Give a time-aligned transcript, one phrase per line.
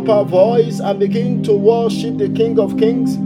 [0.00, 3.18] up our voice and begin to worship the King of Kings.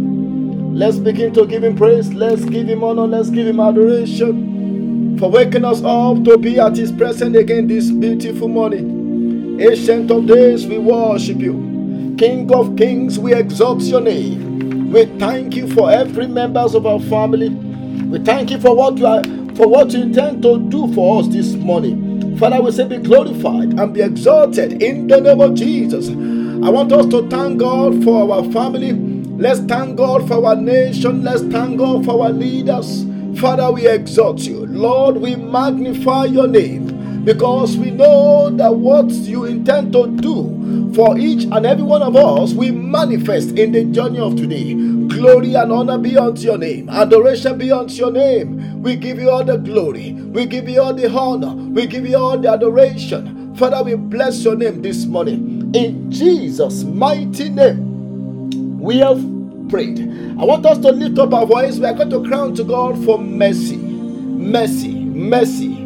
[0.76, 2.12] Let's begin to give him praise.
[2.12, 3.06] Let's give him honor.
[3.06, 7.90] Let's give him adoration for waking us up to be at his presence again this
[7.90, 9.60] beautiful morning.
[9.60, 12.16] Ancient of days, we worship you.
[12.18, 14.90] King of kings, we exalt your name.
[14.90, 17.50] We thank you for every members of our family.
[17.50, 19.22] We thank you for what you are
[19.54, 22.36] for what you intend to do for us this morning.
[22.36, 26.08] Father, we say be glorified and be exalted in the name of Jesus.
[26.62, 28.92] I want us to thank God for our family.
[28.92, 31.22] Let's thank God for our nation.
[31.24, 33.04] Let's thank God for our leaders.
[33.40, 34.66] Father, we exalt you.
[34.66, 41.18] Lord, we magnify your name because we know that what you intend to do for
[41.18, 44.74] each and every one of us, we manifest in the journey of today.
[44.74, 48.82] Glory and honor be unto your name, adoration be unto your name.
[48.82, 52.16] We give you all the glory, we give you all the honor, we give you
[52.16, 53.43] all the adoration.
[53.56, 55.72] Father, we bless your name this morning.
[55.74, 59.24] In Jesus' mighty name, we have
[59.68, 60.00] prayed.
[60.40, 61.78] I want us to lift up our voice.
[61.78, 65.76] We are going to crown to God for mercy, mercy, mercy.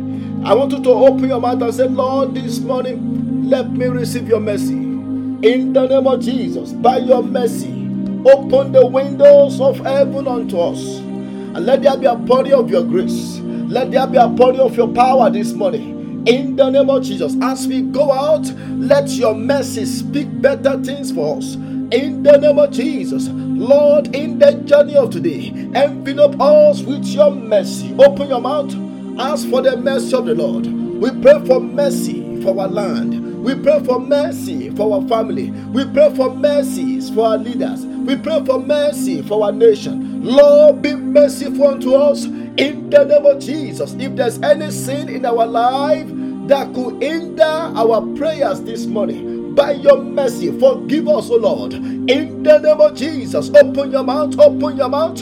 [0.45, 4.29] I want you to open your mouth and say, Lord, this morning, let me receive
[4.29, 4.73] your mercy.
[4.73, 7.69] In the name of Jesus, by your mercy,
[8.25, 10.99] open the windows of heaven unto us.
[10.99, 13.41] And let there be a body of your grace.
[13.41, 15.98] Let there be a body of your power this morning.
[16.29, 18.45] In the name of Jesus, as we go out,
[18.77, 21.55] let your mercy speak better things for us.
[21.55, 27.31] In the name of Jesus, Lord, in the journey of today, envelop us with your
[27.31, 27.97] mercy.
[27.99, 28.75] Open your mouth,
[29.19, 30.67] ask for the mercy of the Lord.
[30.67, 33.43] We pray for mercy for our land.
[33.43, 35.51] We pray for mercy for our family.
[35.51, 37.87] We pray for mercies for our leaders.
[37.87, 40.23] We pray for mercy for our nation.
[40.25, 43.95] Lord, be merciful unto us in the name of Jesus.
[43.95, 46.07] If there's any sin in our life
[46.49, 51.75] that could hinder our prayers this morning, by your mercy, forgive us, O Lord.
[51.75, 55.21] In the name of Jesus, open your mouth, open your mouth.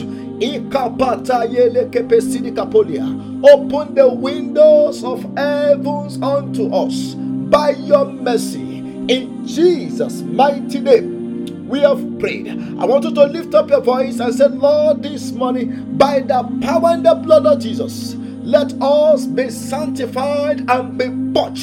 [3.43, 8.79] Open the windows of heavens unto us by your mercy.
[9.09, 12.49] In Jesus' mighty name, we have prayed.
[12.79, 16.43] I want you to lift up your voice and say, Lord, this morning, by the
[16.61, 18.15] power and the blood of Jesus,
[18.47, 21.57] let us be sanctified and be bought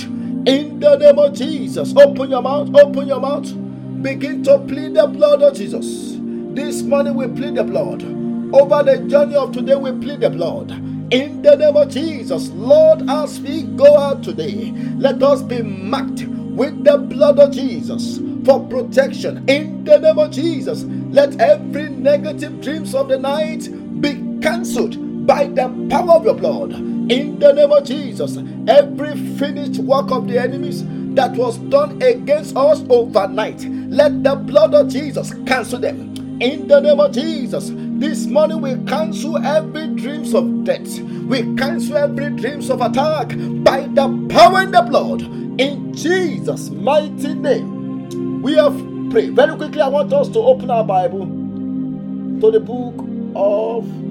[0.46, 1.96] in the name of Jesus.
[1.96, 3.50] Open your mouth, open your mouth.
[4.02, 6.16] Begin to plead the blood of Jesus.
[6.54, 8.02] This morning we plead the blood.
[8.54, 10.72] Over the journey of today, we plead the blood.
[11.10, 16.24] In the name of Jesus, Lord, as we go out today, let us be marked
[16.26, 19.42] with the blood of Jesus for protection.
[19.48, 23.70] In the name of Jesus, let every negative dreams of the night
[24.02, 26.72] be cancelled by the power of your blood.
[26.72, 28.38] In the name of Jesus,
[28.68, 30.84] every finished work of the enemies
[31.14, 36.14] that was done against us overnight, let the blood of Jesus cancel them.
[36.40, 40.98] In the name of Jesus, this morning we cancel every dreams of death.
[41.00, 43.28] We cancel every dreams of attack
[43.62, 45.22] by the power and the blood.
[45.60, 48.74] In Jesus' mighty name, we have
[49.10, 49.36] prayed.
[49.36, 51.26] Very quickly, I want us to open our Bible
[52.40, 52.94] to the book
[53.36, 54.03] of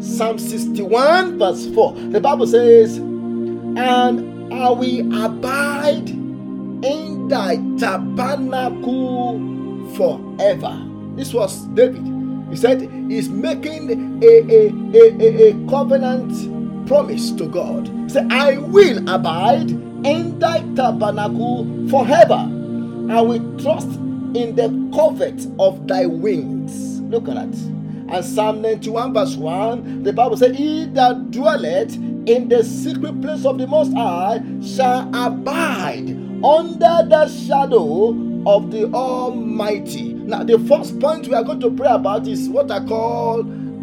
[0.00, 1.92] Psalm 61, verse 4.
[2.10, 9.38] The Bible says, And I will abide in thy tabernacle
[9.94, 10.90] forever.
[11.16, 12.04] This was David.
[12.50, 17.88] He said he's making a, a, a, a, covenant promise to God.
[17.88, 22.48] He said, I will abide in thy tabernacle forever.
[23.10, 23.88] I will trust
[24.36, 27.00] in the covert of thy wings.
[27.02, 27.58] Look at that.
[28.08, 33.44] And Psalm 91, verse 1, the Bible says, He that dwelleth in the secret place
[33.44, 36.10] of the Most High shall abide
[36.44, 38.10] under the shadow
[38.46, 40.13] of the Almighty.
[40.26, 43.40] Now, the first point we are going to pray about is what I call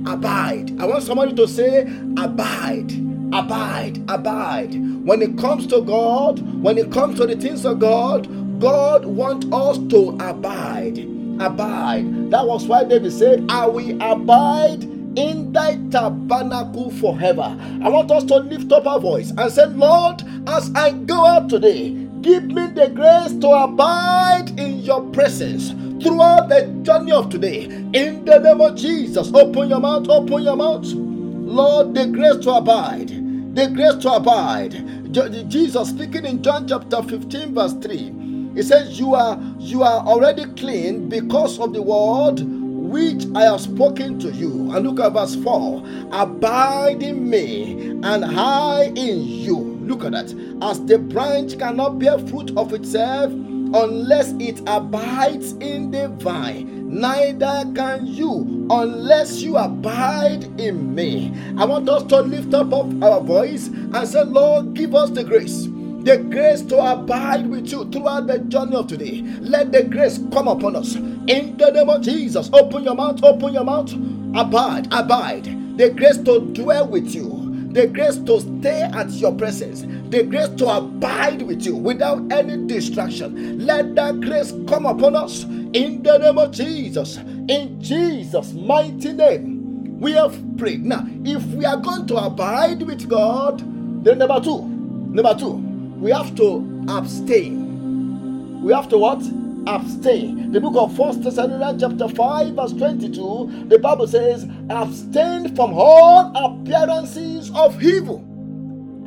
[0.07, 0.79] abide.
[0.81, 1.81] I want somebody to say,
[2.17, 2.91] abide,
[3.31, 4.73] abide, abide.
[5.05, 8.27] When it comes to God, when it comes to the things of God,
[8.59, 10.97] God wants us to abide.
[11.39, 12.31] Abide.
[12.31, 17.55] That was why David said, I will abide in thy tabernacle forever.
[17.83, 21.49] I want us to lift up our voice and say, Lord, as I go out
[21.49, 27.65] today, Give me the grace to abide in your presence throughout the journey of today.
[27.65, 30.85] In the name of Jesus, open your mouth, open your mouth.
[30.85, 33.09] Lord, the grace to abide,
[33.55, 35.09] the grace to abide.
[35.49, 38.53] Jesus speaking in John chapter 15, verse 3.
[38.55, 43.61] He says, You are you are already clean because of the word which I have
[43.61, 44.71] spoken to you.
[44.71, 45.83] And look at verse 4.
[46.11, 50.57] Abide in me, and I in you Look at that.
[50.61, 53.33] As the branch cannot bear fruit of itself
[53.73, 61.33] unless it abides in the vine, neither can you unless you abide in me.
[61.57, 65.67] I want us to lift up our voice and say, Lord, give us the grace
[66.03, 69.21] the grace to abide with you throughout the journey of today.
[69.39, 70.95] Let the grace come upon us.
[70.95, 73.93] In the name of Jesus, open your mouth, open your mouth.
[74.35, 75.77] Abide, abide.
[75.77, 77.40] The grace to dwell with you
[77.73, 82.67] the grace to stay at your presence, the grace to abide with you without any
[82.67, 83.65] distraction.
[83.65, 87.17] Let that grace come upon us in the name of Jesus.
[87.17, 90.85] In Jesus' mighty name, we have prayed.
[90.85, 93.59] Now, if we are going to abide with God,
[94.03, 95.51] then number two, number two,
[95.99, 98.61] we have to abstain.
[98.63, 99.21] We have to what?
[99.67, 100.51] Abstain.
[100.51, 106.31] The book of First Thessalonians chapter 5 verse 22, the Bible says, abstain from all
[106.35, 108.25] appearances of evil.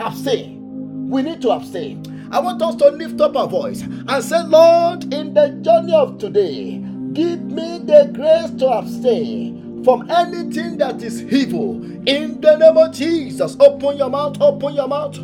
[0.00, 1.08] Abstain.
[1.10, 2.28] We need to abstain.
[2.32, 6.18] I want us to lift up our voice and say, Lord, in the journey of
[6.18, 6.78] today,
[7.12, 11.82] give me the grace to abstain from anything that is evil.
[12.08, 15.16] In the name of Jesus, open your mouth, open your mouth.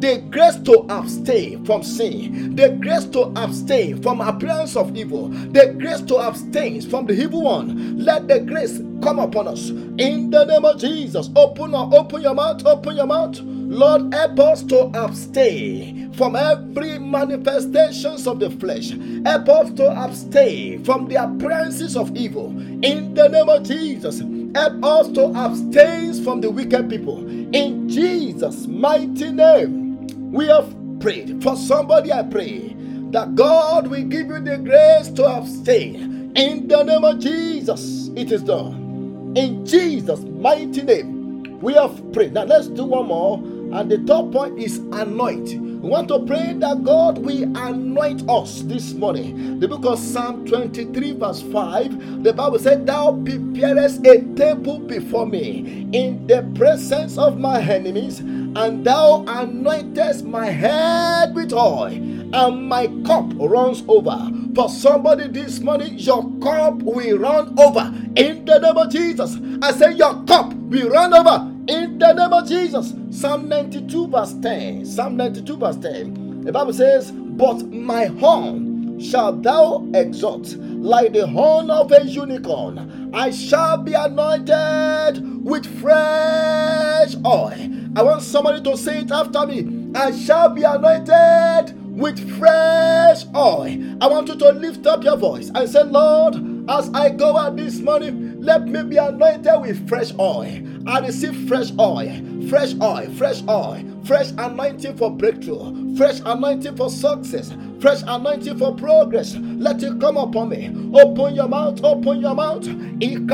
[0.00, 5.74] The grace to abstain from sin, the grace to abstain from appearance of evil, the
[5.78, 7.98] grace to abstain from the evil one.
[8.04, 11.30] Let the grace come upon us in the name of Jesus.
[11.36, 13.38] Open or open your mouth, open your mouth.
[13.40, 18.90] Lord, help us to abstain from every manifestations of the flesh.
[19.24, 22.48] Help us to abstain from the appearances of evil.
[22.84, 24.20] In the name of Jesus,
[24.54, 27.18] help us to abstain from the wicked people.
[27.54, 31.42] In Jesus' mighty name, we have prayed.
[31.42, 32.76] For somebody, I pray
[33.12, 36.32] that God will give you the grace to abstain.
[36.36, 39.34] In the name of Jesus, it is done.
[39.36, 42.34] In Jesus' mighty name, we have prayed.
[42.34, 45.71] Now let's do one more and the third point is anoint.
[45.82, 49.58] We want to pray that God will anoint us this morning.
[49.58, 55.26] The book of Psalm 23, verse 5, the Bible said, Thou preparest a table before
[55.26, 62.68] me in the presence of my enemies, and thou anointest my head with oil, and
[62.68, 64.30] my cup runs over.
[64.54, 69.36] For somebody this morning, your cup will run over in the name of Jesus.
[69.60, 72.94] I say, Your cup will run over in the name of Jesus.
[73.10, 74.84] Psalm 92, verse 10.
[74.84, 76.42] Psalm 92, verse 10.
[76.44, 83.10] The Bible says, But my horn shalt thou exalt like the horn of a unicorn.
[83.14, 87.68] I shall be anointed with fresh oil.
[87.94, 89.90] I want somebody to say it after me.
[89.94, 93.96] I shall be anointed with fresh oil.
[94.00, 96.36] I want you to lift up your voice and say, Lord,
[96.70, 100.58] as I go out this morning, Let me be anointed with fresh oil.
[100.84, 102.10] I receive fresh oil,
[102.48, 108.74] fresh oil, fresh oil, fresh anointing for breakthrough, fresh anointing for success, fresh anointing for
[108.74, 109.36] progress.
[109.36, 110.66] Let it come upon me.
[110.92, 112.66] Open your mouth, open your mouth.
[112.66, 113.28] In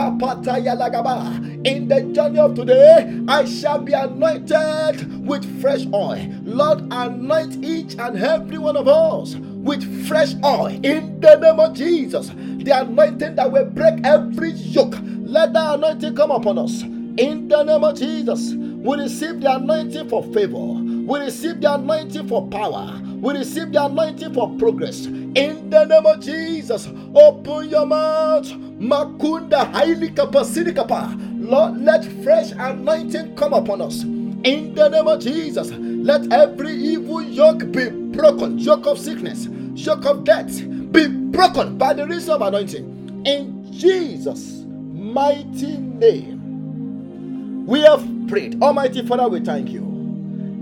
[1.89, 6.23] the journey of today, I shall be anointed with fresh oil.
[6.43, 11.75] Lord, anoint each and every one of us with fresh oil in the name of
[11.75, 12.29] Jesus.
[12.31, 14.95] The anointing that will break every yoke.
[15.03, 18.55] Let the anointing come upon us in the name of Jesus.
[18.55, 20.57] We receive the anointing for favor.
[20.59, 23.01] We receive the anointing for power.
[23.21, 25.07] We receive the anointing for progress.
[25.07, 28.47] In the name of Jesus, open your mouth.
[28.81, 31.17] Makunda highly capacity kapa.
[31.39, 34.03] Lord, let fresh anointing come upon us.
[34.45, 35.71] In the name of Jesus,
[36.09, 38.59] let every evil yoke be broken.
[38.59, 40.59] Yoke of sickness, yoke of death
[40.91, 43.23] be broken by the reason of anointing.
[43.27, 48.63] In Jesus' mighty name, we have prayed.
[48.63, 49.85] Almighty Father, we thank you.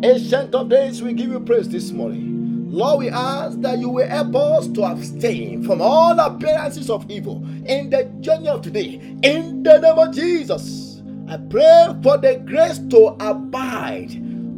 [0.03, 2.69] Ancient of days, we give you praise this morning.
[2.69, 7.37] Lord, we ask that you will help us to abstain from all appearances of evil
[7.67, 9.00] in the journey of today.
[9.23, 14.11] In the name of Jesus, I pray for the grace to abide,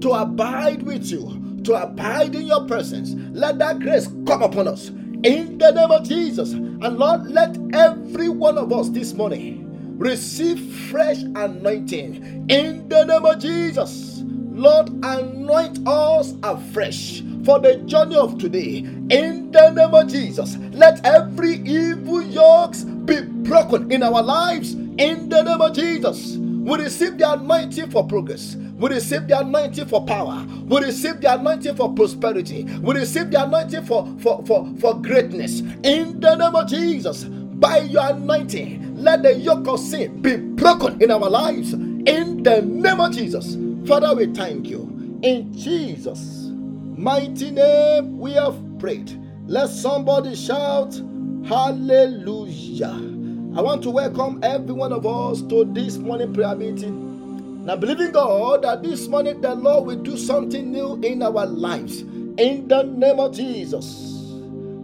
[0.02, 3.14] to abide with you, to abide in your presence.
[3.32, 4.88] Let that grace come upon us
[5.24, 6.52] in the name of Jesus.
[6.52, 13.24] And Lord, let every one of us this morning receive fresh anointing in the name
[13.26, 14.22] of Jesus.
[14.52, 18.78] Lord, anoint us afresh for the journey of today.
[19.10, 24.74] In the name of Jesus, let every evil yokes be broken in our lives.
[24.74, 26.36] In the name of Jesus,
[26.68, 28.56] we receive the anointing for progress.
[28.56, 30.46] We receive the anointing for power.
[30.66, 32.64] We receive the anointing for prosperity.
[32.82, 35.60] We receive the anointing for, for, for, for greatness.
[35.82, 41.00] In the name of Jesus, by your anointing, let the yoke of sin be broken
[41.02, 41.72] in our lives.
[41.72, 43.56] In the name of Jesus.
[43.88, 44.82] Father, we thank you.
[45.22, 46.50] In Jesus'
[46.96, 49.10] mighty name we have prayed.
[49.46, 51.00] Let somebody shout,
[51.46, 53.17] Hallelujah.
[53.56, 57.64] I want to welcome every one of us to this morning prayer meeting.
[57.66, 62.02] Now, believing God that this morning the Lord will do something new in our lives.
[62.02, 64.22] In the name of Jesus,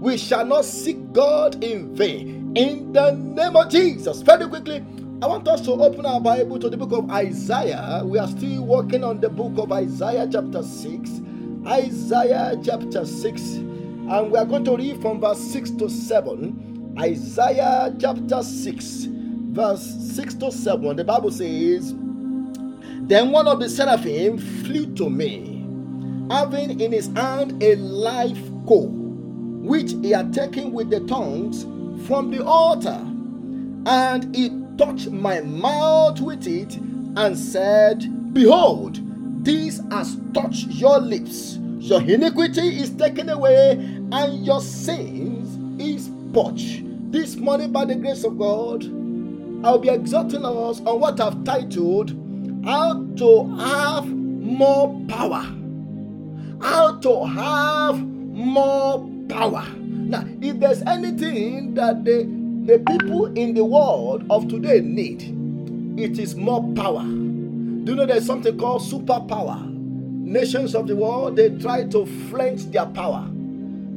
[0.01, 2.53] we shall not seek God in vain.
[2.57, 4.23] In the name of Jesus.
[4.23, 4.85] Very quickly,
[5.23, 8.03] I want us to open our Bible to the book of Isaiah.
[8.05, 11.11] We are still working on the book of Isaiah, chapter 6.
[11.67, 16.74] Isaiah chapter 6, and we are going to read from verse 6 to 7.
[16.99, 19.07] Isaiah chapter 6,
[19.51, 19.83] verse
[20.15, 20.97] 6 to 7.
[20.97, 25.67] The Bible says, Then one of the seraphim flew to me,
[26.31, 31.65] having in his hand a live coal, which he had taken with the tongues
[32.07, 33.01] from the altar,
[33.87, 39.01] and he touched my mouth with it and said, Behold,
[39.45, 41.59] this has touched your lips.
[41.81, 46.84] Your iniquity is taken away, and your sins is purged.
[47.15, 48.83] This morning, by the grace of God,
[49.65, 52.11] I'll be exhorting us on what I've titled
[52.65, 55.47] How to Have More Power.
[56.61, 59.65] How to have more power.
[59.79, 62.25] Now, if there's anything that the,
[62.67, 65.23] the people in the world of today need,
[65.97, 67.05] it is more power
[67.85, 69.71] do you know there's something called superpower?
[69.71, 73.31] Nations of the world, they try to flaunt their power.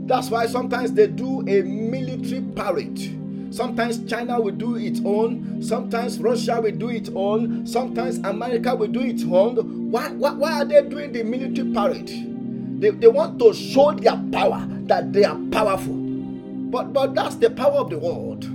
[0.08, 3.54] That's why sometimes they do a military parade.
[3.54, 5.62] Sometimes China will do its own.
[5.62, 7.68] Sometimes Russia will do its own.
[7.68, 9.92] Sometimes America will do its own.
[9.92, 12.82] Why, why, why are they doing the military parade?
[12.82, 15.94] They, they want to show their power, that they are powerful.
[15.94, 18.48] But, but that's the power of the world.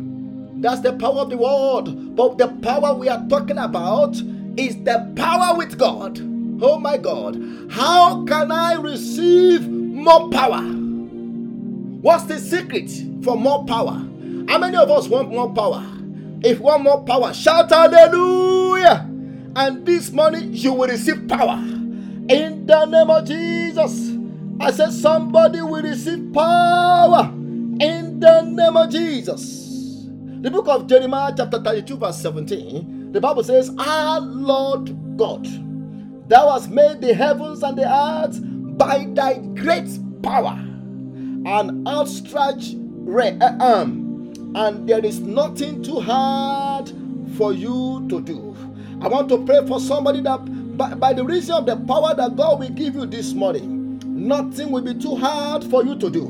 [0.62, 2.16] That's the power of the world.
[2.16, 4.16] But the power we are talking about
[4.56, 6.18] is the power with God.
[6.62, 7.37] Oh my God.
[7.71, 10.81] How can I receive more power?
[12.02, 12.90] What's the secret
[13.23, 13.92] for more power?
[14.49, 15.87] How many of us want more power?
[16.42, 19.09] If you want more power, shout hallelujah.
[19.54, 21.54] And this morning you will receive power.
[21.54, 24.16] In the name of Jesus.
[24.61, 27.30] I said somebody will receive power.
[27.32, 30.09] In the name of Jesus.
[30.40, 35.47] The book of Jeremiah, chapter 32, verse 17 the Bible says, Our Lord God,
[36.28, 38.40] thou hast made the heavens and the earth
[38.76, 39.87] by thy great
[40.23, 40.59] power
[41.46, 46.90] and outstretched uh, arm, and there is nothing too hard
[47.37, 48.56] for you to do.
[49.00, 50.38] I want to pray for somebody that
[50.76, 54.70] by, by the reason of the power that God will give you this morning, nothing
[54.70, 56.26] will be too hard for you to do.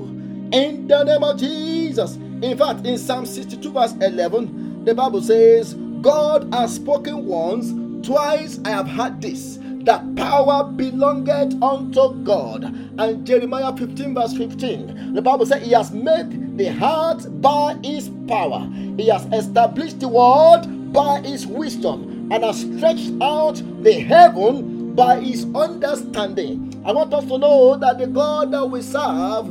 [0.52, 2.16] In the name of Jesus.
[2.16, 7.73] In fact, in Psalm 62, verse 11, the Bible says, God has spoken once,
[8.04, 12.65] twice I have heard this that power belongeth unto God.
[12.99, 18.11] And Jeremiah 15, verse 15, the Bible says, He has made the heart by His
[18.29, 24.95] power, He has established the world by His wisdom, and has stretched out the heaven
[24.95, 26.83] by His understanding.
[26.85, 29.49] I want us to know that the God that we serve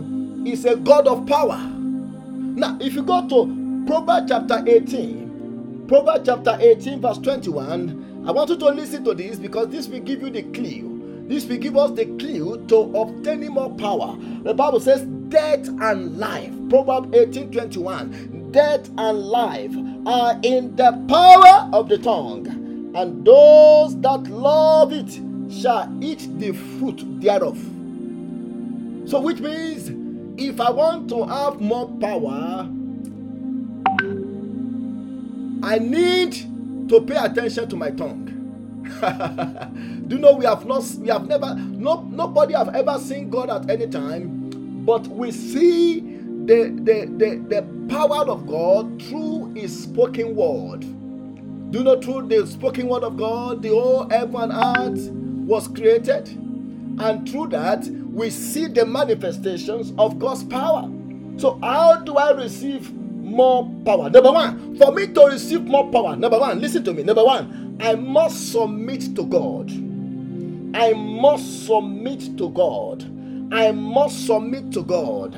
[0.47, 1.57] is a God of power.
[1.57, 8.49] Now, if you go to Proverbs chapter 18, Proverbs chapter 18, verse 21, I want
[8.51, 11.25] you to listen to this because this will give you the clue.
[11.27, 14.15] This will give us the clue to obtaining more power.
[14.43, 16.51] The Bible says, Death and life.
[16.69, 18.51] Proverbs 18 21.
[18.51, 19.71] Death and life
[20.05, 22.47] are in the power of the tongue,
[22.95, 25.19] and those that love it
[25.51, 27.57] shall eat the fruit thereof.
[29.09, 29.89] So, which means
[30.37, 32.69] if I want to have more power,
[35.63, 36.50] I need
[36.91, 38.25] to pay attention to my tongue.
[40.07, 43.49] Do you know we have not we have never no nobody have ever seen God
[43.49, 49.83] at any time, but we see the the the, the power of God through his
[49.83, 50.81] spoken word.
[51.71, 55.09] Do you know through the spoken word of God, the whole heaven and earth
[55.47, 56.27] was created?
[56.27, 60.91] And through that, we see the manifestations of God's power.
[61.37, 62.91] So, how do I receive
[63.31, 64.09] more power.
[64.09, 67.03] Number one, for me to receive more power, number one, listen to me.
[67.03, 69.71] Number one, I must submit to God.
[70.75, 73.03] I must submit to God.
[73.53, 75.33] I must submit to God.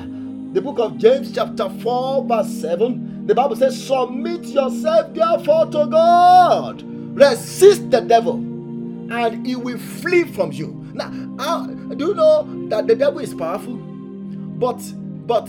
[0.53, 5.87] The book of James, chapter 4, verse 7, the Bible says, Submit yourself therefore to
[5.87, 6.83] God.
[7.17, 10.67] Resist the devil, and he will flee from you.
[10.93, 11.09] Now,
[11.39, 13.75] how, do you know that the devil is powerful?
[13.75, 14.81] But
[15.25, 15.47] but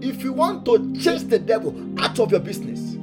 [0.00, 2.96] if you want to chase the devil out of your business,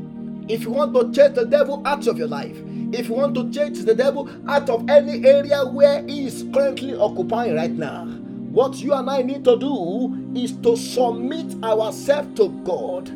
[0.47, 2.55] if you want to chase the devil out of your life,
[2.93, 6.95] if you want to chase the devil out of any area where he is currently
[6.95, 12.49] occupying right now, what you and I need to do is to submit ourselves to
[12.63, 13.11] God.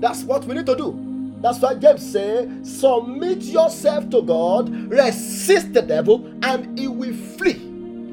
[0.00, 0.98] That's what we need to do.
[1.42, 7.54] That's why James say, submit yourself to God, resist the devil, and he will flee.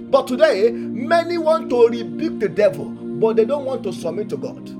[0.09, 4.37] But today, many want to rebuke the devil, but they don't want to submit to
[4.37, 4.78] God.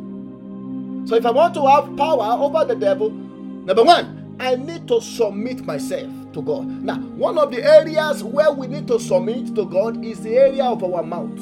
[1.10, 5.02] So if I want to have power over the devil, number one, I need to
[5.02, 6.68] submit myself to God.
[6.84, 10.64] Now, one of the areas where we need to submit to God is the area
[10.66, 11.42] of our mouth.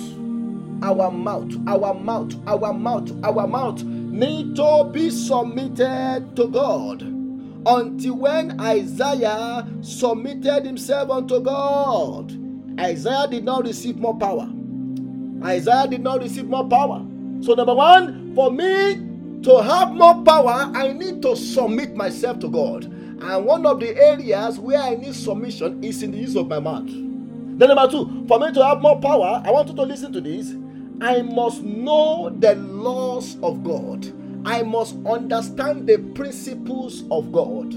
[0.81, 7.01] Our mouth, our mouth, our mouth, our mouth need to be submitted to God.
[7.65, 12.31] Until when Isaiah submitted himself unto God,
[12.79, 14.49] Isaiah did not receive more power.
[15.43, 17.05] Isaiah did not receive more power.
[17.41, 19.06] So, number one, for me
[19.43, 22.85] to have more power, I need to submit myself to God.
[22.85, 26.59] And one of the areas where I need submission is in the use of my
[26.59, 26.87] mouth.
[26.87, 30.21] Then, number two, for me to have more power, I want you to listen to
[30.21, 30.53] this.
[31.01, 34.05] I must know the laws of God.
[34.45, 37.71] I must understand the principles of God.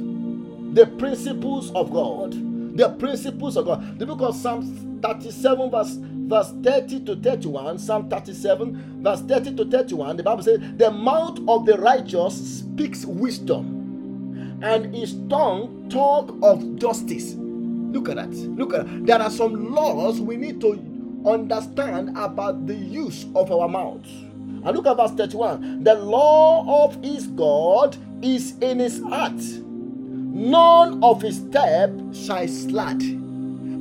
[0.75, 2.33] The principles of God.
[2.77, 3.99] The principles of God.
[3.99, 5.99] The book of Psalms 37, verse
[6.30, 11.40] verse 30 to 31, Psalm 37, verse 30 to 31, the Bible says, The mouth
[11.48, 17.34] of the righteous speaks wisdom, and his tongue talk of justice.
[17.34, 18.30] Look at that.
[18.30, 19.06] Look at that.
[19.06, 24.06] There are some laws we need to understand about the use of our mouth.
[24.06, 25.82] And look at verse 31.
[25.82, 29.40] The law of his God is in his heart.
[29.40, 33.19] None of his step shall slide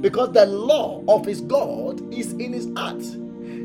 [0.02, 3.02] because the law of his God is in his heart.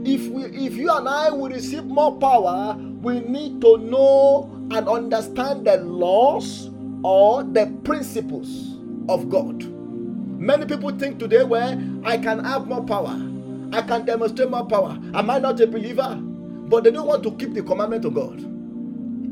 [0.07, 4.89] If we if you and I will receive more power, we need to know and
[4.89, 6.71] understand the laws
[7.03, 8.77] or the principles
[9.09, 9.63] of God.
[10.41, 13.17] Many people think today where I can have more power,
[13.73, 14.99] I can demonstrate more power.
[15.15, 16.17] Am I not a believer?
[16.17, 18.41] But they don't want to keep the commandment of God.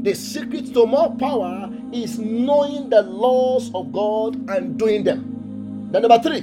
[0.04, 5.88] The secret to more power is knowing the laws of God and doing them.
[5.92, 6.42] Then number three,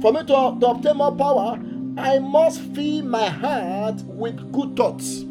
[0.00, 1.58] for me to, to obtain more power,
[1.98, 5.24] I must fill my heart with good thoughts.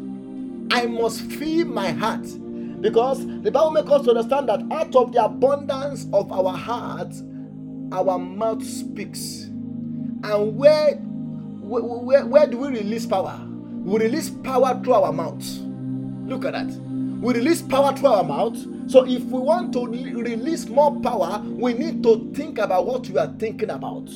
[0.70, 2.26] I must fill my heart.
[2.80, 7.12] Because the Bible makes us understand that out of the abundance of our heart,
[7.92, 9.44] our mouth speaks.
[10.22, 13.40] And where, where, where do we release power?
[13.84, 15.44] We release power through our mouth.
[16.26, 16.68] Look at that.
[17.20, 18.56] We release power through our mouth.
[18.90, 23.18] So if we want to release more power, we need to think about what we
[23.18, 24.08] are thinking about.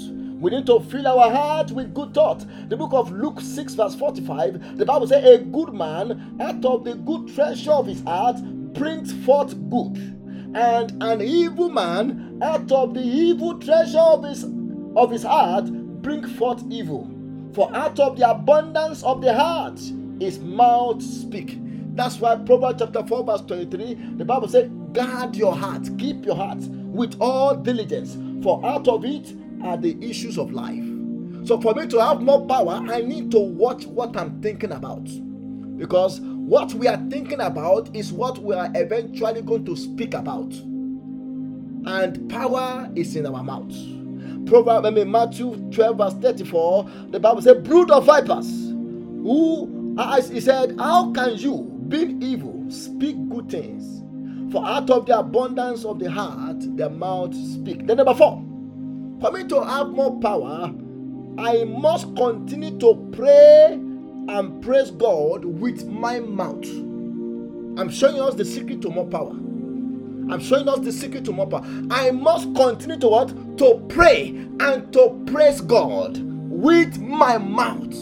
[0.45, 2.45] We need to fill our heart with good thoughts.
[2.69, 6.85] The book of Luke 6, verse 45, the Bible says, A good man out of
[6.85, 8.37] the good treasure of his heart
[8.75, 9.97] brings forth good.
[10.55, 14.45] And an evil man out of the evil treasure of his
[14.95, 15.65] of his heart
[16.03, 17.11] bring forth evil.
[17.55, 19.81] For out of the abundance of the heart
[20.21, 21.59] his mouth speak.
[21.97, 26.37] That's why Proverbs chapter 4, verse 23, the Bible said, Guard your heart, keep your
[26.37, 29.33] heart with all diligence, for out of it
[29.65, 30.85] are the issues of life.
[31.47, 35.05] So, for me to have more power, I need to watch what I'm thinking about.
[35.77, 40.53] Because what we are thinking about is what we are eventually going to speak about.
[41.87, 43.75] And power is in our mouth.
[44.47, 50.29] Proverbs, I mean, Matthew 12, verse 34, the Bible says, Brood of vipers, who, as
[50.29, 54.03] he said, how can you, being evil, speak good things?
[54.53, 57.87] For out of the abundance of the heart, the mouth speak.
[57.87, 58.45] Then number four,
[59.25, 60.71] for me to have more power,
[61.39, 66.67] I must continue to pray and praise God with my mouth.
[67.81, 69.31] I'm showing us the secret to more power.
[69.31, 71.63] I'm showing us the secret to more power.
[71.91, 73.57] I must continue to what?
[73.57, 74.29] To pray
[74.61, 76.19] and to praise God
[76.51, 77.95] with my mouth.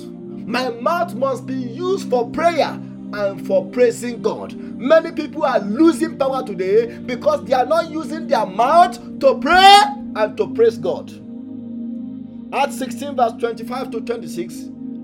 [0.44, 2.70] My mouth must be used for prayer
[3.12, 4.54] and for praising God.
[4.56, 10.01] Many people are losing power today because they are not using their mouth to pray
[10.16, 11.10] and to praise God.
[12.54, 14.54] Acts 16, verse 25 to 26.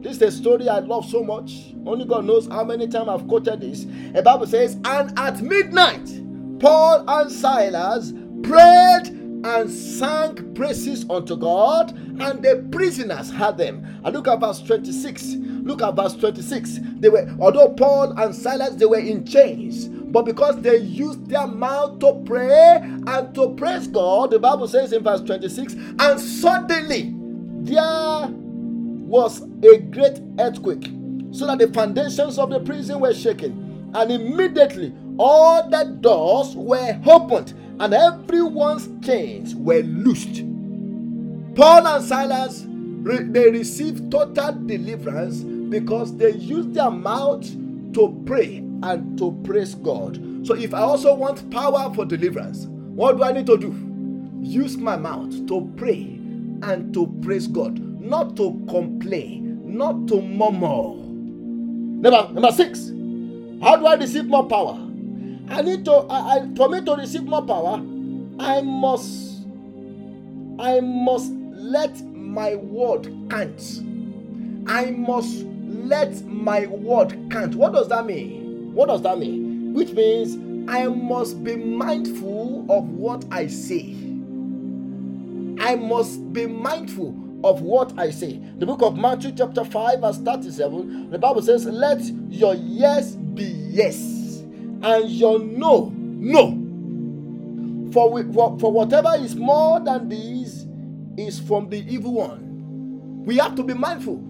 [0.01, 1.75] This is a story I love so much.
[1.87, 3.85] Only God knows how many times I've quoted this.
[4.13, 6.09] The Bible says, And at midnight,
[6.61, 9.09] Paul and Silas prayed
[9.45, 13.85] and sang praises unto God, and the prisoners heard them.
[14.05, 15.35] And look at verse 26.
[15.63, 16.81] Look at verse 26.
[17.01, 21.47] They were, although Paul and Silas, they were in chains, but because they used their
[21.47, 27.15] mouth to pray and to praise God, the Bible says in verse 26, and suddenly
[27.63, 30.91] there was a great earthquake,
[31.33, 36.99] so that the foundations of the prison were shaken, and immediately all the doors were
[37.07, 40.43] opened, and everyone's chains were loosed.
[41.55, 42.65] Paul and Silas
[43.03, 45.39] they received total deliverance
[45.71, 47.47] because they used their mouth
[47.95, 50.19] to pray and to praise God.
[50.47, 53.75] So if I also want power for deliverance, what do I need to do?
[54.41, 56.03] Use my mouth to pray
[56.63, 60.95] and to praise God, not to complain, not to murmur.
[62.01, 62.89] Number, number six,
[63.63, 64.75] how do I receive more power?
[65.49, 67.81] I need to, I, I, for me to receive more power,
[68.39, 69.45] I must,
[70.59, 73.83] I must let my word count.
[74.69, 77.55] I must let my word count.
[77.55, 78.38] What does that mean?
[78.79, 79.75] What does that mean?
[79.75, 80.37] Which means
[80.71, 83.97] I must be mindful of what I say.
[85.59, 87.09] I must be mindful
[87.43, 88.41] of what I say.
[88.59, 93.43] The book of Matthew, chapter 5, verse 37, the Bible says, Let your yes be
[93.43, 94.45] yes,
[94.83, 96.51] and your no, no.
[97.93, 100.69] For, we, for, for whatever is more than these
[101.17, 103.25] is from the evil one.
[103.25, 104.23] We have to be mindful.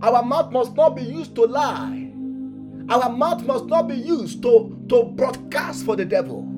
[0.00, 2.05] Our mouth must not be used to lie.
[2.88, 6.48] Our mouth must not be used to, to broadcast for the devil.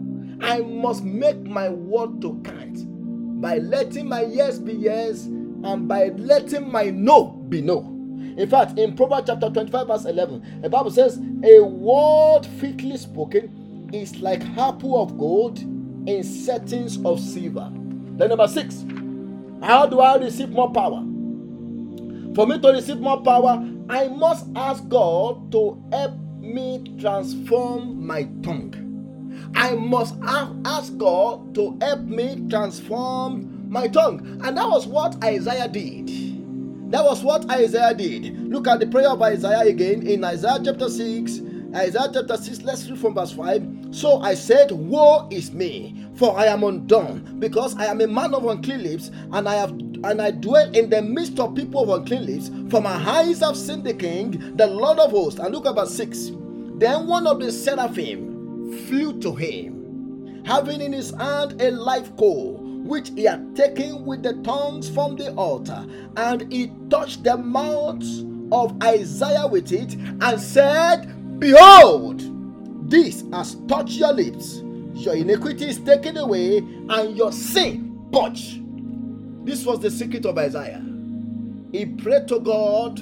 [0.41, 6.09] I must make my word to count by letting my yes be yes and by
[6.17, 7.95] letting my no be no.
[8.37, 13.89] In fact, in Proverbs chapter 25, verse 11, the Bible says, A word fitly spoken
[13.93, 17.71] is like apple of gold in settings of silver.
[17.73, 18.85] Then, number six,
[19.63, 21.01] how do I receive more power?
[22.35, 28.25] For me to receive more power, I must ask God to help me transform my
[28.43, 29.53] tongue.
[29.55, 34.41] I must ask God to help me transform my tongue.
[34.45, 36.09] And that was what Isaiah did.
[36.91, 38.39] That was what Isaiah did.
[38.49, 41.41] Look at the prayer of Isaiah again in Isaiah chapter 6.
[41.75, 43.89] Isaiah chapter 6, let's read from verse 5.
[43.91, 48.35] So I said, Woe is me, for I am undone, because I am a man
[48.35, 52.01] of unclean lips, and I have and I dwell in the midst of people of
[52.01, 52.51] unclean lips.
[52.71, 55.41] For my eyes have seen the King, the Lord of hosts.
[55.41, 56.33] And look at verse 6.
[56.77, 62.59] Then one of the seraphim flew to him, having in his hand a live coal,
[62.85, 65.85] which he had taken with the tongues from the altar,
[66.17, 68.05] and he touched the mouth
[68.53, 72.23] of Isaiah with it, and said, Behold,
[72.89, 74.63] this has touched your lips.
[74.95, 78.58] Your iniquity is taken away, and your sin purged.
[79.49, 80.85] This was the secret of Isaiah.
[81.73, 82.99] He prayed to God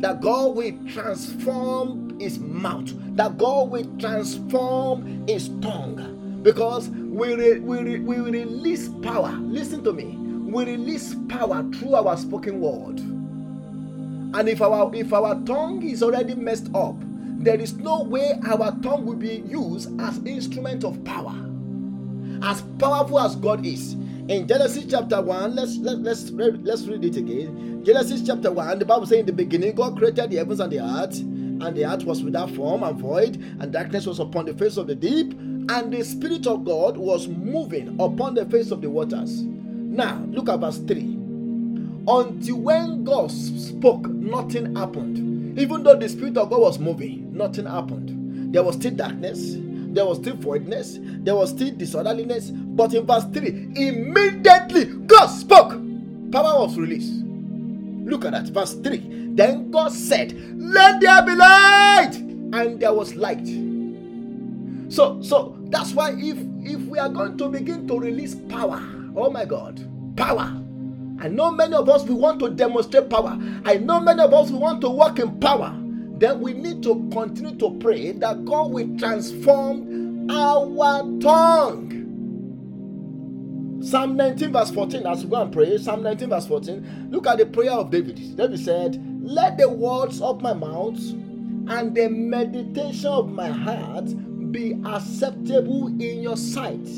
[0.00, 6.40] that God will transform his mouth, that God will transform his tongue.
[6.42, 9.30] Because we, re, we, re, we release power.
[9.32, 10.16] Listen to me.
[10.50, 13.00] We release power through our spoken word.
[13.00, 16.96] And if our if our tongue is already messed up,
[17.40, 21.34] there is no way our tongue will be used as instrument of power.
[22.42, 23.94] as powerful as God is.
[24.28, 27.82] In Genesis chapter 1, let's let, let's let's read it again.
[27.82, 30.80] Genesis chapter 1, the Bible says in the beginning God created the heavens and the
[30.80, 34.76] earth, and the earth was without form and void, and darkness was upon the face
[34.76, 38.90] of the deep, and the Spirit of God was moving upon the face of the
[38.90, 39.44] waters.
[39.44, 41.00] Now, look at verse 3.
[42.06, 45.58] Until when God spoke, nothing happened.
[45.58, 48.52] Even though the Spirit of God was moving, nothing happened.
[48.52, 49.54] There was still darkness,
[49.94, 52.50] there was still voidness, there was still disorderliness.
[52.50, 55.70] But in verse 3, immediately God spoke,
[56.30, 57.24] power was released.
[57.24, 59.34] Look at that, verse 3.
[59.34, 63.46] Then God said, Let there be light, and there was light.
[64.90, 68.82] So, so that's why if if we are going to begin to release power,
[69.16, 69.80] oh my God,
[70.16, 70.54] power.
[71.20, 73.36] I know many of us we want to demonstrate power.
[73.64, 75.74] I know many of us we want to walk in power
[76.18, 81.88] then we need to continue to pray that God will transform our tongue.
[83.80, 87.38] Psalm 19, verse 14, as we go and pray, Psalm 19, verse 14, look at
[87.38, 88.36] the prayer of David.
[88.36, 94.06] David said, Let the words of my mouth and the meditation of my heart
[94.50, 96.88] be acceptable in your sight.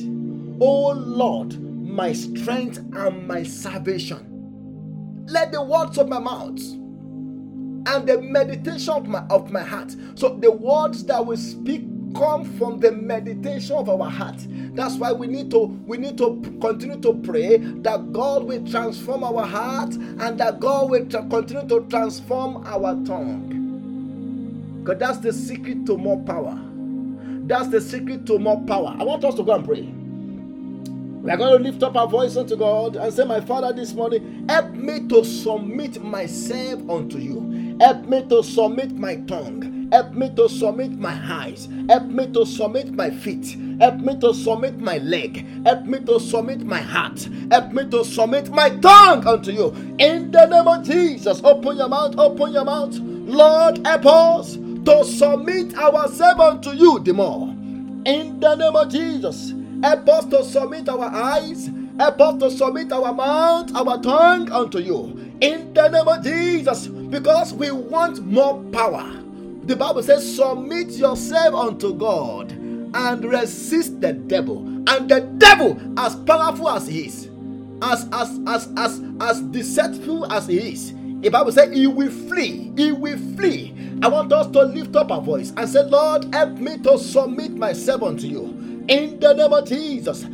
[0.60, 5.24] O Lord, my strength and my salvation.
[5.28, 6.60] Let the words of my mouth
[7.86, 9.94] and the meditation of my of my heart.
[10.14, 11.84] So the words that we speak
[12.16, 14.36] come from the meditation of our heart.
[14.74, 19.24] That's why we need to we need to continue to pray that God will transform
[19.24, 23.70] our heart and that God will tra- continue to transform our tongue.
[24.80, 26.58] Because that's the secret to more power.
[27.46, 28.96] That's the secret to more power.
[28.98, 29.92] I want us to go and pray.
[31.22, 33.92] We are going to lift up our voice unto God and say, My Father, this
[33.94, 37.49] morning, help me to submit myself unto you.
[37.80, 39.88] Help me to submit my tongue.
[39.90, 41.66] Help me to submit my eyes.
[41.88, 43.56] Help me to submit my feet.
[43.80, 45.46] Help me to submit my leg.
[45.64, 47.26] Help me to submit my heart.
[47.50, 49.68] Help me to submit my tongue unto you.
[49.98, 52.94] In the name of Jesus, open your mouth, open your mouth.
[52.96, 57.48] Lord, help us to submit ourselves unto you the more.
[58.04, 59.54] In the name of Jesus.
[59.82, 61.70] Help us to submit our eyes.
[61.98, 65.32] Help us to submit our mouth, our tongue unto you.
[65.40, 66.90] In the name of Jesus.
[67.10, 69.20] Because we want more power.
[69.64, 74.58] The Bible says, Submit yourself unto God and resist the devil.
[74.88, 77.28] And the devil, as powerful as he is,
[77.82, 82.72] as as as as as deceitful as he is, the Bible says he will flee.
[82.76, 83.74] He will flee.
[84.02, 87.52] I want us to lift up our voice and say, Lord, help me to submit
[87.52, 88.44] myself unto you
[88.88, 90.24] in the name of Jesus.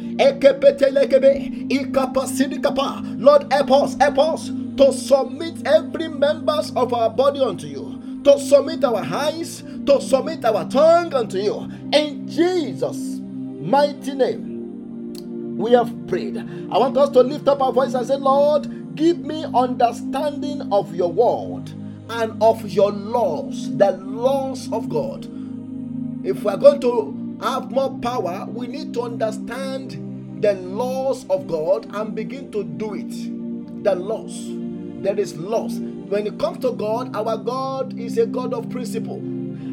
[3.19, 8.39] Lord, help us, help us to submit every members of our body unto you, to
[8.39, 11.71] submit our eyes, to submit our tongue unto you.
[11.93, 16.37] In Jesus' mighty name, we have prayed.
[16.37, 20.95] I want us to lift up our voice and say, Lord, give me understanding of
[20.95, 21.71] your word
[22.11, 25.25] and of your laws, the laws of God.
[26.25, 31.47] If we are going to have more power, we need to understand the laws of
[31.47, 33.83] God and begin to do it.
[33.85, 34.66] The laws.
[35.03, 35.75] There is loss.
[35.75, 39.21] When it comes to God, our God is a God of principle.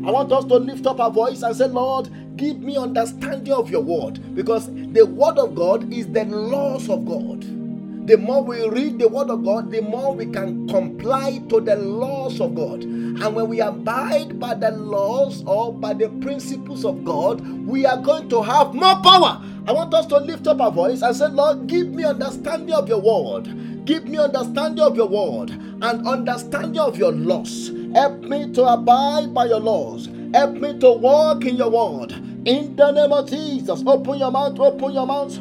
[0.06, 3.70] I want us to lift up our voice and say, Lord, give me understanding of
[3.70, 4.36] your word.
[4.36, 7.63] Because the word of God is the laws of God.
[8.06, 11.78] The more we read the word of God, the more we can comply to the
[11.78, 12.84] laws of God.
[12.84, 18.02] And when we abide by the laws or by the principles of God, we are
[18.02, 19.42] going to have more power.
[19.66, 22.90] I want us to lift up our voice and say, Lord, give me understanding of
[22.90, 23.86] your word.
[23.86, 27.72] Give me understanding of your word and understanding of your laws.
[27.94, 30.10] Help me to abide by your laws.
[30.34, 32.12] Help me to walk in your word.
[32.46, 35.40] In the name of Jesus, open your mouth, open your mouth.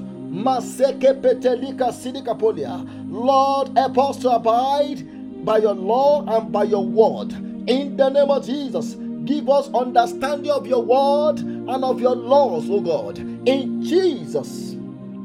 [3.10, 7.32] Lord, help us to abide by your law and by your word.
[7.68, 8.94] In the name of Jesus,
[9.26, 13.18] give us understanding of your word and of your laws, O God.
[13.18, 14.74] In Jesus'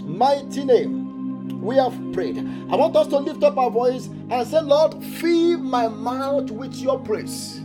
[0.04, 2.40] mighty name, we have prayed.
[2.70, 6.76] I want us to lift up our voice and say, Lord, fill my mouth with
[6.76, 7.62] your praise.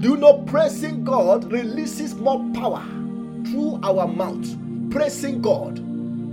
[0.00, 2.82] Do you know praising God releases more power
[3.44, 4.56] through our mouth?
[4.90, 5.84] Praising God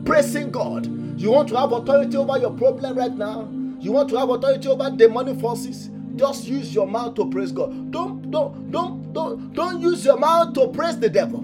[0.06, 0.86] praising God.
[1.20, 3.50] You want to have authority over your problem right now?
[3.80, 5.89] You want to have authority over demonic forces?
[6.15, 7.91] Just use your mouth to praise God.
[7.91, 11.44] Don't don't don't don't don't use your mouth to praise the devil.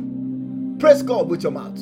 [0.80, 1.78] Praise God with your mouth.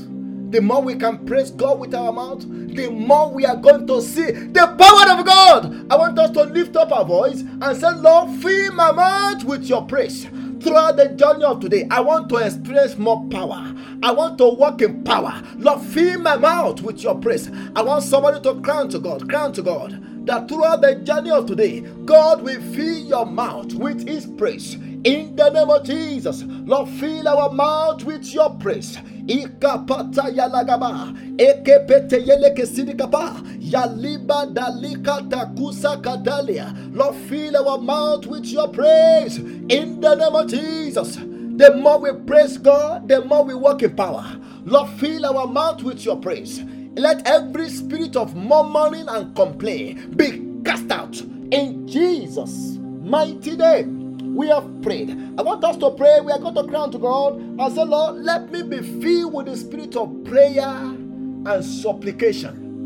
[0.51, 4.01] The more we can praise God with our mouth, the more we are going to
[4.01, 5.91] see the power of God.
[5.91, 9.65] I want us to lift up our voice and say, Lord, fill my mouth with
[9.65, 10.27] your praise.
[10.61, 13.73] throughout the journey of today, I want to experience more power.
[14.03, 15.41] I want to walk in power.
[15.57, 17.49] Lord, fill my mouth with your praise.
[17.75, 21.47] I want somebody to crown to God, crown to God that throughout the journey of
[21.47, 24.75] today, God will fill your mouth with His praise.
[25.03, 28.97] In the name of Jesus, Lord, fill our mouth with your praise.
[29.27, 36.73] Ikapata yalagaba, ekepete yeleke sidikapa, yaliba dalika takusa kadalia.
[36.93, 39.37] Lord, fill our mouth with your praise.
[39.37, 41.17] In the name of Jesus,
[41.59, 44.25] the more we praise God, the more we walk in power.
[44.65, 46.61] Lord, fill our mouth with your praise.
[46.95, 54.35] Let every spirit of murmuring and complaint be cast out in Jesus' mighty name.
[54.35, 55.11] We have prayed.
[55.37, 56.21] I want us to pray.
[56.21, 59.47] We are going to crown to God and say, Lord, let me be filled with
[59.47, 62.77] the spirit of prayer and supplication.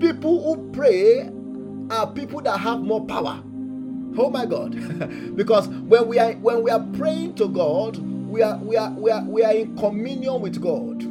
[0.00, 1.30] People who pray
[1.90, 3.42] are people that have more power.
[4.16, 5.36] Oh my God.
[5.36, 9.10] because when we are when we are praying to God, we are we are we
[9.10, 11.02] are we are in communion with God.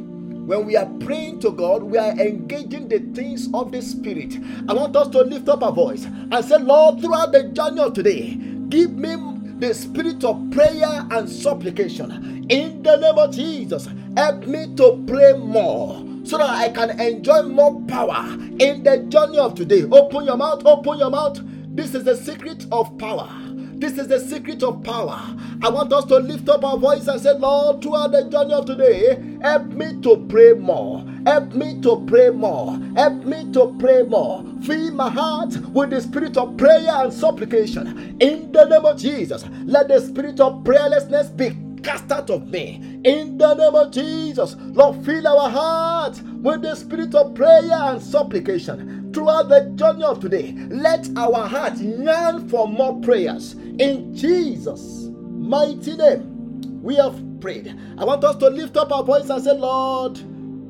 [0.46, 4.36] When we are praying to God, we are engaging the things of the Spirit.
[4.68, 7.94] I want us to lift up our voice and say, Lord, throughout the journey of
[7.94, 8.34] today,
[8.68, 9.16] give me
[9.58, 12.46] the spirit of prayer and supplication.
[12.50, 17.42] In the name of Jesus, help me to pray more so that I can enjoy
[17.42, 18.26] more power
[18.60, 19.84] in the journey of today.
[19.84, 21.38] Open your mouth, open your mouth.
[21.74, 23.28] This is the secret of power.
[23.48, 25.20] This is the secret of power.
[25.60, 28.66] I want us to lift up our voice and say, Lord, throughout the journey of
[28.66, 31.04] today, help me to pray more.
[31.26, 32.78] Help me to pray more.
[32.94, 34.44] Help me to pray more.
[34.62, 38.16] Fill my heart with the spirit of prayer and supplication.
[38.20, 43.00] In the name of Jesus, let the spirit of prayerlessness be cast out of me.
[43.04, 48.00] In the name of Jesus, Lord, fill our hearts with the spirit of prayer and
[48.00, 49.03] supplication.
[49.14, 53.52] Throughout the journey of today, let our hearts yearn for more prayers.
[53.52, 57.78] In Jesus' mighty name, we have prayed.
[57.96, 60.18] I want us to lift up our voice and say, Lord,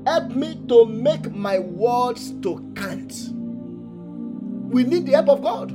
[0.06, 3.30] help me to make my words to count.
[4.70, 5.68] We need the help of God.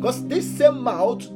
[0.00, 1.26] Because this same mouth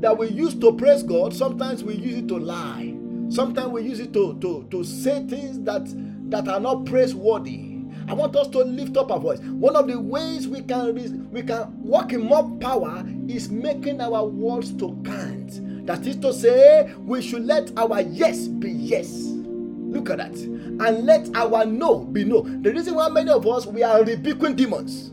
[0.00, 2.94] that we use to praise God, sometimes we use it to lie.
[3.28, 5.82] Sometimes we use it to, to, to say things that,
[6.30, 7.67] that are not praiseworthy.
[8.08, 9.38] I want us to lift up our voice.
[9.40, 14.24] One of the ways we can we can walk in more power is making our
[14.24, 15.86] words to count.
[15.86, 19.10] That is to say, we should let our yes be yes.
[19.12, 20.34] Look at that.
[20.36, 22.42] And let our no be no.
[22.42, 25.10] The reason why many of us we are rebuking demons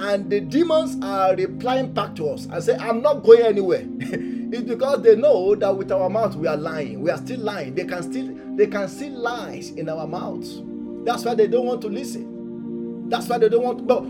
[0.00, 3.82] and the demons are replying back to us and say, I'm not going anywhere.
[4.00, 7.00] it's because they know that with our mouth we are lying.
[7.00, 7.74] We are still lying.
[7.74, 10.62] They can still they can see lies in our mouths.
[11.08, 12.44] That's why they don't want to listen.
[13.08, 13.78] That's why they don't want.
[13.78, 14.00] To, but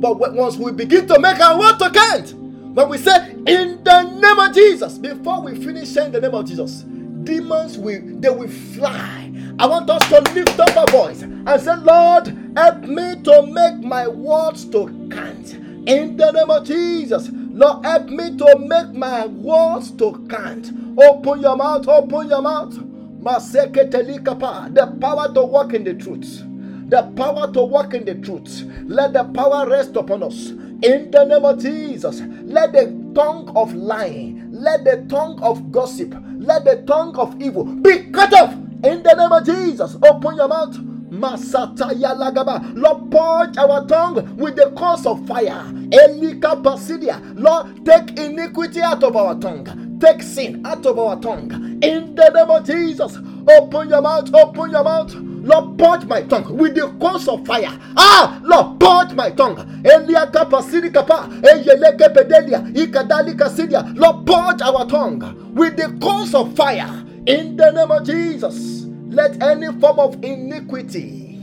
[0.00, 3.82] but but once we begin to make our word to count, when we say in
[3.84, 6.82] the name of Jesus, before we finish saying the name of Jesus,
[7.24, 9.32] demons will they will fly.
[9.58, 13.78] I want us to lift up our voice and say, Lord, help me to make
[13.84, 15.54] my words to count.
[15.88, 20.70] In the name of Jesus, Lord, help me to make my words to count.
[21.02, 22.78] Open your mouth, open your mouth.
[23.24, 26.42] The power to walk in the truth.
[26.90, 28.64] The power to walk in the truth.
[28.84, 30.50] Let the power rest upon us.
[30.82, 36.14] In the name of Jesus, let the tongue of lying, let the tongue of gossip,
[36.36, 38.52] let the tongue of evil be cut off
[38.84, 40.76] in the name of Jesus, open your mouth.
[41.10, 42.60] Masataya lagaba.
[42.74, 45.64] Lord, purge our tongue with the course of fire.
[45.88, 47.18] Elika pasidia.
[47.34, 49.93] Lord, take iniquity out of our tongue.
[50.04, 51.50] Take sin out of our tongue.
[51.82, 53.16] In the name of Jesus,
[53.48, 54.34] open your mouth.
[54.34, 55.14] Open your mouth.
[55.14, 57.72] Lord, purge my tongue with the course of fire.
[57.96, 59.56] Ah, Lord, purge my tongue.
[59.82, 62.60] Elia kapa siri pedelia.
[62.74, 63.96] Ikadali kasidia.
[63.96, 67.02] Lord, purge our tongue with the course of fire.
[67.26, 71.36] In the name of Jesus, let any form of iniquity,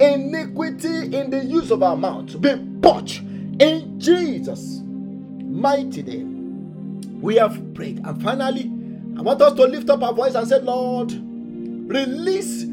[0.00, 3.22] iniquity in the use of our mouth be purged
[3.62, 4.80] in Jesus'
[5.38, 6.27] mighty name.
[7.20, 8.00] We have prayed.
[8.04, 8.70] And finally,
[9.18, 12.64] I want us to lift up our voice and say, Lord, release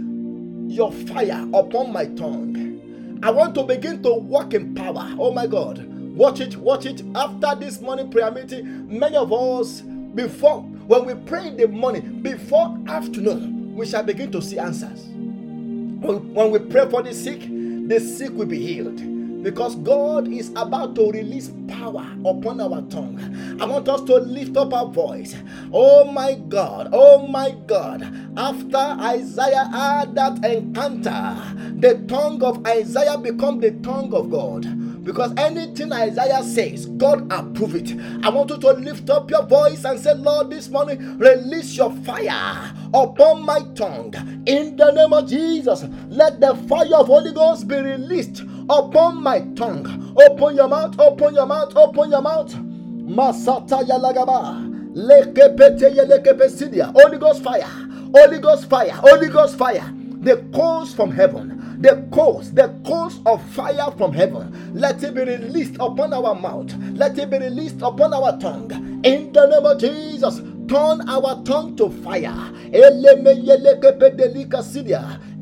[0.67, 3.19] your fire upon my tongue.
[3.23, 5.15] I want to begin to walk in power.
[5.17, 5.83] Oh my God.
[6.15, 7.01] Watch it, watch it.
[7.15, 12.21] After this morning prayer meeting, many of us, before when we pray in the morning,
[12.21, 15.05] before afternoon, we shall begin to see answers.
[15.05, 17.41] When we pray for the sick,
[17.87, 19.14] the sick will be healed
[19.45, 23.19] because God is about to release power upon our tongue.
[23.61, 25.35] I want us to lift up our voice.
[25.71, 28.01] Oh my God, oh my God.
[28.35, 31.37] After Isaiah had that encounter,
[31.77, 34.65] the tongue of Isaiah become the tongue of God
[35.05, 37.91] Because anything Isaiah says, God approve it.
[38.25, 41.91] I want you to lift up your voice and say, Lord, this morning, release your
[42.03, 44.15] fire upon my tongue.
[44.47, 49.41] In the name of Jesus, let the fire of Holy Ghost be released upon my
[49.55, 50.15] tongue.
[50.29, 52.53] Open your mouth, open your mouth, open your mouth.
[52.53, 54.71] Masata yalagaba.
[54.95, 56.91] Lekepete yelekepesidia.
[56.93, 57.67] Holy Ghost fire,
[58.15, 59.93] Holy Ghost fire, Holy Ghost fire.
[60.21, 64.73] The coals from heaven, the coals, the coals of fire from heaven.
[64.73, 66.73] Let it be released upon our mouth.
[66.93, 68.71] Let it be released upon our tongue.
[69.05, 72.33] In the name of Jesus, turn our tongue to fire.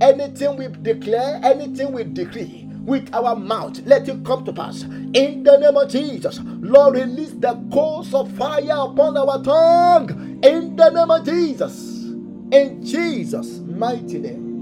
[0.02, 3.80] Anything we declare, anything we decree with our mouth.
[3.86, 4.84] Let it come to pass.
[4.84, 10.40] In the name of Jesus, Lord, release the coals of fire upon our tongue.
[10.44, 12.04] In the name of Jesus.
[12.52, 14.60] In Jesus' mighty name.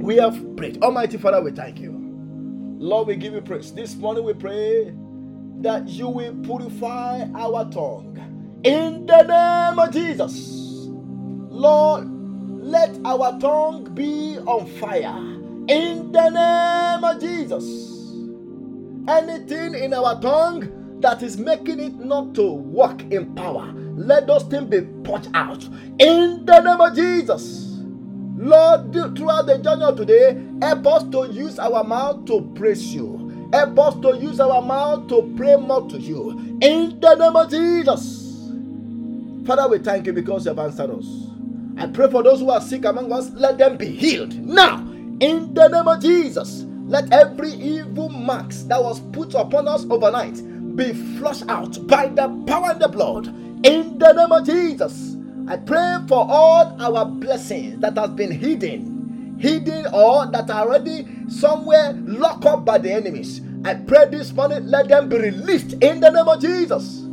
[0.00, 0.82] We have prayed.
[0.82, 1.92] Almighty Father, we thank you.
[2.66, 3.72] Lord, we give you praise.
[3.72, 4.94] This morning we pray
[5.60, 8.60] that you will purify our tongue.
[8.64, 10.86] In the name of Jesus.
[11.38, 12.08] Lord,
[12.62, 15.29] let our tongue be on fire
[15.68, 17.90] in the name of Jesus.
[19.08, 24.44] Anything in our tongue that is making it not to walk in power, let those
[24.44, 25.64] things be put out
[25.98, 27.66] in the name of Jesus.
[28.36, 33.48] Lord, throughout the journey today, help us to use our mouth to praise you.
[33.52, 36.30] Help us to use our mouth to pray more to you.
[36.62, 38.50] In the name of Jesus.
[39.46, 41.06] Father, we thank you because you have answered us.
[41.76, 44.89] I pray for those who are sick among us, let them be healed now
[45.20, 50.36] in the name of Jesus, let every evil marks that was put upon us overnight
[50.76, 53.28] be flushed out by the power and the blood.
[53.66, 55.16] In the name of Jesus,
[55.48, 61.06] I pray for all our blessings that has been hidden, hidden or that are already
[61.28, 63.42] somewhere locked up by the enemies.
[63.64, 67.04] I pray this morning, let them be released in the name of Jesus.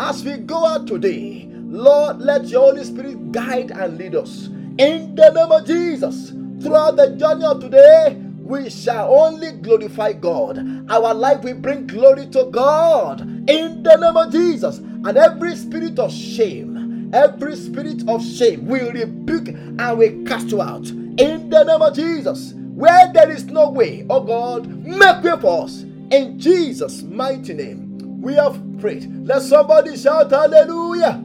[0.00, 4.46] As we go out today, Lord, let your Holy Spirit guide and lead us.
[4.78, 6.32] In the name of Jesus,
[6.62, 10.58] Throughout the journey of today, we shall only glorify God.
[10.88, 14.78] Our life will bring glory to God in the name of Jesus.
[14.78, 20.62] And every spirit of shame, every spirit of shame we rebuke and we cast you
[20.62, 22.54] out in the name of Jesus.
[22.54, 25.82] Where there is no way, oh God, make way for us
[26.12, 28.20] in Jesus' mighty name.
[28.22, 29.26] We have prayed.
[29.26, 31.24] Let somebody shout hallelujah.